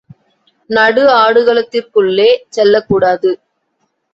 [0.69, 3.31] நடு ஆடுகளத்திற்குள்ளே செல்லக்கூடாது.